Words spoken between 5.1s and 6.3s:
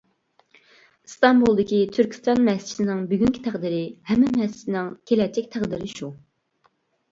كېلەچەك تەقدىرى شۇ.